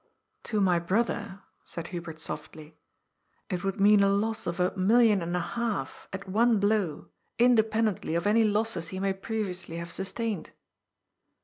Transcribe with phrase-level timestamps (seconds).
[0.45, 2.75] "To my brother," said Hubert softly,"
[3.51, 8.15] it would mean a loss of a million and a half, at one blow, independently
[8.15, 10.53] of any losses he may previously have sustained."